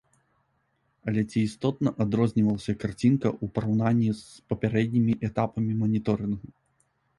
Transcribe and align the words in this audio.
Але 1.11 1.21
ці 1.33 1.39
істотна 1.49 1.89
адрознівалася 2.05 2.75
карцінка, 2.85 3.33
у 3.45 3.51
параўнанні 3.59 4.11
з 4.23 4.49
папярэднімі 4.55 5.19
этапамі 5.31 5.71
маніторынгу? 5.85 6.45